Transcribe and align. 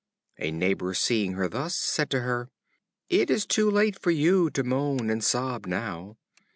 A 0.39 0.49
neighbor 0.49 0.95
seeing 0.95 1.33
her 1.33 1.47
thus, 1.47 1.75
said 1.75 2.09
to 2.09 2.21
her: 2.21 2.49
"It 3.07 3.29
is 3.29 3.45
too 3.45 3.69
late 3.69 3.99
for 3.99 4.09
you 4.09 4.49
to 4.49 4.63
moan 4.63 5.11
and 5.11 5.23
sob 5.23 5.67
now. 5.67 6.17